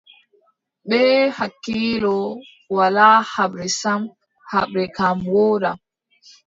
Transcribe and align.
Bee 0.87 1.17
hakkiilo, 1.37 2.15
walaa 2.75 3.17
haɓre 3.33 3.67
sam, 3.81 4.01
haɓre 4.51 4.83
kam 4.97 5.17
wooda. 5.33 5.71